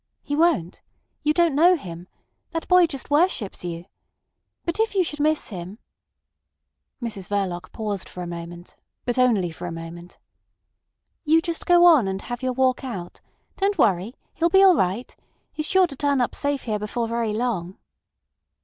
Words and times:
"He 0.23 0.35
won't. 0.35 0.81
You 1.21 1.31
don't 1.31 1.53
know 1.53 1.75
him. 1.75 2.07
That 2.53 2.67
boy 2.67 2.87
just 2.87 3.11
worships 3.11 3.63
you. 3.63 3.85
But 4.65 4.79
if 4.79 4.95
you 4.95 5.03
should 5.03 5.19
miss 5.19 5.49
him—" 5.49 5.77
Mrs 6.99 7.27
Verloc 7.29 7.71
paused 7.71 8.09
for 8.09 8.23
a 8.23 8.25
moment, 8.25 8.75
but 9.05 9.19
only 9.19 9.51
for 9.51 9.67
a 9.67 9.71
moment. 9.71 10.17
"You 11.23 11.39
just 11.39 11.67
go 11.67 11.85
on, 11.85 12.07
and 12.07 12.19
have 12.23 12.41
your 12.41 12.53
walk 12.53 12.83
out. 12.83 13.21
Don't 13.57 13.77
worry. 13.77 14.15
He'll 14.33 14.49
be 14.49 14.63
all 14.63 14.75
right. 14.75 15.15
He's 15.53 15.67
sure 15.67 15.85
to 15.85 15.95
turn 15.95 16.19
up 16.19 16.33
safe 16.33 16.63
here 16.63 16.79
before 16.79 17.07
very 17.07 17.33
long." 17.33 17.77